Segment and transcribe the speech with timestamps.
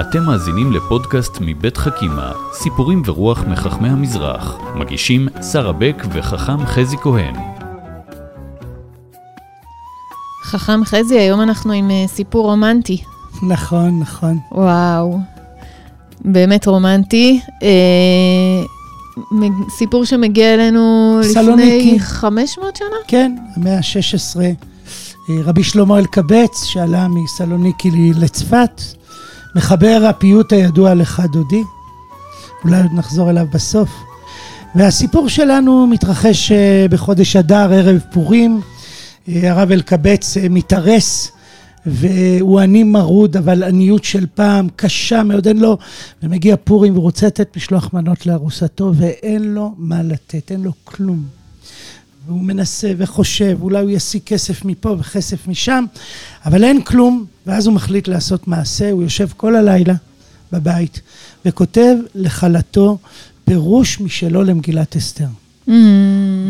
[0.00, 4.56] אתם מאזינים לפודקאסט מבית חכימה, סיפורים ורוח מחכמי המזרח.
[4.74, 7.34] מגישים שרה בק וחכם חזי כהן.
[10.44, 13.02] חכם חזי, היום אנחנו עם אה, סיפור רומנטי.
[13.42, 14.38] נכון, נכון.
[14.52, 15.18] וואו,
[16.24, 17.40] באמת רומנטי.
[17.62, 17.68] אה,
[19.32, 21.86] מג- סיפור שמגיע אלינו סלוניקי.
[21.86, 22.86] לפני 500 שנה?
[23.08, 24.40] כן, המאה ה-16,
[25.44, 28.82] רבי שלמה אלקבץ, שעלה מסלוניקי לצפת,
[29.54, 31.62] מחבר הפיוט הידוע לך דודי,
[32.64, 33.90] אולי עוד נחזור אליו בסוף.
[34.74, 38.60] והסיפור שלנו מתרחש אה, בחודש אדר, ערב פורים.
[39.28, 41.32] אה, הרב אלקבץ אה, מתארס,
[41.86, 45.78] והוא עני מרוד, אבל עניות של פעם, קשה מאוד, אין לו,
[46.22, 51.24] ומגיע פורים והוא רוצה לתת משלוח מנות לארוסתו, ואין לו מה לתת, אין לו כלום.
[52.30, 55.84] והוא מנסה וחושב, אולי הוא ישיג כסף מפה וכסף משם,
[56.46, 59.94] אבל אין כלום, ואז הוא מחליט לעשות מעשה, הוא יושב כל הלילה
[60.52, 61.00] בבית,
[61.44, 62.98] וכותב לכלתו
[63.44, 65.26] פירוש משלו למגילת אסתר.
[65.68, 65.70] Mm,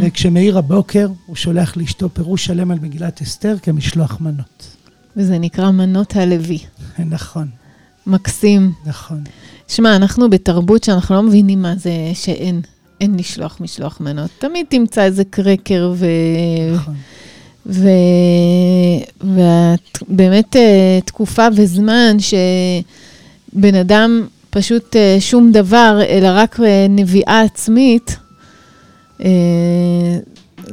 [0.00, 4.76] וכשמאיר הבוקר, הוא שולח לאשתו פירוש שלם על מגילת אסתר כמשלוח מנות.
[5.16, 6.58] וזה נקרא מנות הלוי.
[6.98, 7.48] נכון,
[8.06, 8.72] מקסים.
[8.86, 9.24] נכון.
[9.68, 12.60] שמע, אנחנו בתרבות שאנחנו לא מבינים מה זה שאין.
[13.00, 14.30] אין לשלוח משלוח מנות.
[14.38, 16.06] תמיד תמצא איזה קרקר ו...
[16.74, 16.94] נכון.
[19.24, 20.56] ובאמת
[21.04, 28.16] תקופה וזמן שבן אדם פשוט אה, שום דבר, אלא רק אה, נביאה עצמית,
[29.24, 30.18] אה,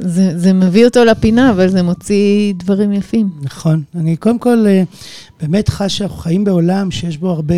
[0.00, 3.30] זה, זה מביא אותו לפינה, אבל זה מוציא דברים יפים.
[3.42, 3.82] נכון.
[3.94, 4.82] אני קודם כל אה,
[5.42, 7.54] באמת חש שאנחנו חיים בעולם שיש בו הרבה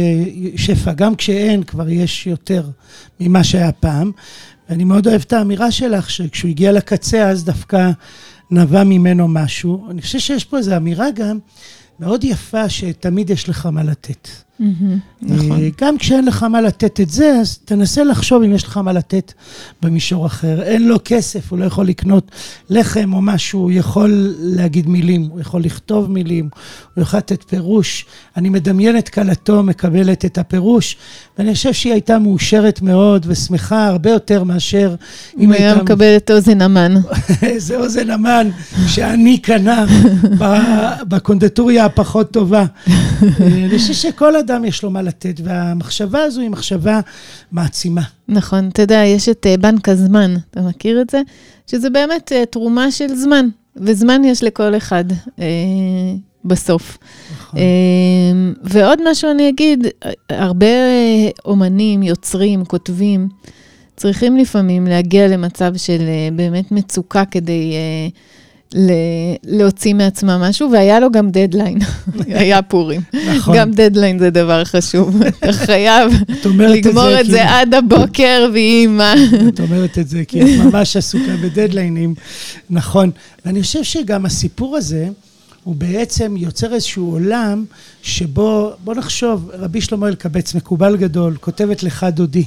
[0.57, 0.93] שפע.
[0.93, 2.63] גם כשאין, כבר יש יותר
[3.21, 4.11] ממה שהיה פעם.
[4.69, 7.91] ואני מאוד אוהב את האמירה שלך, שכשהוא הגיע לקצה, אז דווקא
[8.51, 9.87] נבע ממנו משהו.
[9.91, 11.39] אני חושב שיש פה איזו אמירה גם
[12.01, 14.29] מאוד יפה, שתמיד יש לך מה לתת.
[14.61, 15.63] נכון.
[15.63, 18.93] אה, גם כשאין לך מה לתת את זה, אז תנסה לחשוב אם יש לך מה
[18.93, 19.33] לתת
[19.83, 20.63] במישור אחר.
[20.63, 22.31] אין לו כסף, הוא לא יכול לקנות
[22.71, 26.49] לחם או משהו, הוא יכול להגיד מילים, הוא יכול לכתוב מילים,
[26.95, 28.07] הוא יכול לתת פירוש.
[28.37, 30.97] אני מדמיין את כלתו מקבלת את הפירוש,
[31.39, 34.95] ואני חושב שהיא הייתה מאושרת מאוד ושמחה הרבה יותר מאשר
[35.39, 36.95] אם היה מקבל את אוזן המן.
[37.43, 38.51] איזה אוזן המן
[38.87, 39.87] שאני קנה
[41.09, 42.65] בקונדטוריה הפחות טובה.
[42.89, 47.01] אה, אני חושב שכל אדם יש לו מה לתת, והמחשבה הזו היא מחשבה
[47.53, 48.03] מעצימה.
[48.29, 51.21] נכון, אתה יודע, יש את אה, בנק הזמן, אתה מכיר את זה?
[51.71, 55.05] שזה באמת אה, תרומה של זמן, וזמן יש לכל אחד
[55.39, 55.45] אה,
[56.45, 56.99] בסוף.
[57.33, 57.61] נכון.
[57.61, 57.65] אה,
[58.63, 59.87] ועוד משהו אני אגיד,
[60.31, 60.67] הרבה
[61.45, 63.29] אומנים, יוצרים, כותבים,
[63.97, 66.01] צריכים לפעמים להגיע למצב של
[66.33, 67.73] באמת מצוקה כדי
[69.45, 71.79] להוציא מעצמם משהו, והיה לו גם דדליין,
[72.27, 73.01] היה פורים.
[73.37, 73.57] נכון.
[73.57, 76.13] גם דדליין זה דבר חשוב, אתה חייב
[76.59, 79.15] לגמור את זה עד הבוקר, ויהי מה.
[79.49, 82.15] את אומרת את זה, כי את ממש עסוקה בדדליינים.
[82.71, 83.11] נכון.
[83.45, 85.09] ואני חושב שגם הסיפור הזה,
[85.69, 87.65] הוא בעצם יוצר איזשהו עולם
[88.03, 92.45] שבו, בוא נחשוב, רבי שלמה אלקבץ, מקובל גדול, כותבת לך דודי.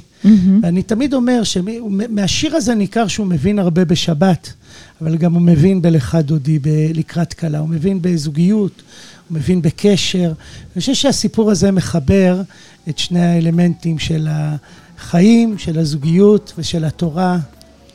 [0.61, 4.53] ואני תמיד אומר שמהשיר הזה ניכר שהוא מבין הרבה בשבת,
[5.01, 6.59] אבל גם הוא מבין בלך דודי,
[6.93, 8.81] לקראת כלה, הוא מבין בזוגיות,
[9.29, 10.33] הוא מבין בקשר.
[10.75, 12.41] אני חושב שהסיפור הזה מחבר
[12.89, 17.37] את שני האלמנטים של החיים, של הזוגיות ושל התורה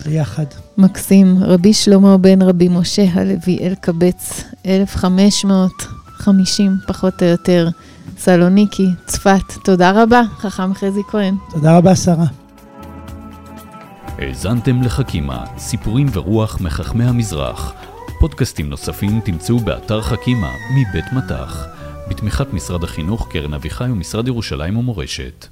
[0.05, 0.45] ביחד.
[0.79, 7.69] מקסים, רבי שלמה בן רבי משה הלוי אלקבץ, 1550 פחות או יותר,
[8.19, 9.53] סלוניקי, צפת.
[9.65, 11.35] תודה רבה, חכם חזי כהן.
[11.51, 12.27] תודה רבה, שרה.
[14.19, 17.73] האזנתם לחכימה, סיפורים ורוח מחכמי המזרח.
[18.21, 21.67] פודקאסטים נוספים תמצאו באתר חכימה מבית מטח,
[22.09, 25.47] בתמיכת משרד החינוך, קרן אביחי ומשרד ירושלים ומורשת.